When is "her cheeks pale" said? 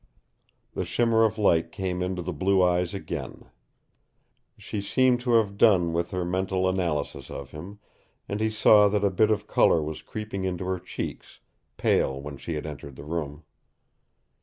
10.65-12.19